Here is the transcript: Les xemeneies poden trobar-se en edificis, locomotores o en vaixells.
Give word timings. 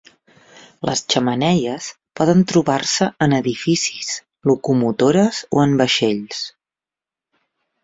Les 0.89 1.01
xemeneies 1.13 1.89
poden 2.21 2.41
trobar-se 2.53 3.09
en 3.27 3.37
edificis, 3.41 4.09
locomotores 4.53 5.45
o 5.59 5.63
en 5.69 5.79
vaixells. 5.85 6.43